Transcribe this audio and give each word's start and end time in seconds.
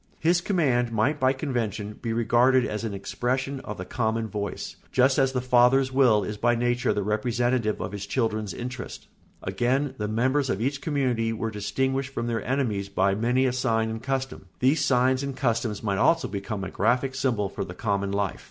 His 0.17 0.41
command 0.41 0.91
might 0.91 1.19
by 1.19 1.31
convention 1.31 1.99
be 2.01 2.11
regarded 2.11 2.65
as 2.65 2.83
an 2.83 2.95
expression 2.95 3.59
of 3.59 3.77
the 3.77 3.85
common 3.85 4.27
voice, 4.27 4.77
just 4.91 5.19
as 5.19 5.31
the 5.31 5.41
father's 5.43 5.91
will 5.91 6.23
is 6.23 6.37
by 6.37 6.55
nature 6.55 6.91
the 6.91 7.03
representative 7.03 7.79
of 7.79 7.91
his 7.91 8.07
children's 8.07 8.51
interests. 8.51 9.05
Again, 9.43 9.93
the 9.99 10.07
members 10.07 10.49
of 10.49 10.59
each 10.59 10.81
community 10.81 11.31
were 11.31 11.51
distinguished 11.51 12.15
from 12.15 12.25
their 12.25 12.43
enemies 12.43 12.89
by 12.89 13.13
many 13.13 13.45
a 13.45 13.53
sign 13.53 13.91
and 13.91 14.01
custom; 14.01 14.47
these 14.57 14.83
signs 14.83 15.21
and 15.21 15.37
customs 15.37 15.83
might 15.83 15.99
also 15.99 16.27
become 16.27 16.63
a 16.63 16.71
graphic 16.71 17.13
symbol 17.13 17.47
for 17.47 17.63
the 17.63 17.75
common 17.75 18.11
life. 18.11 18.39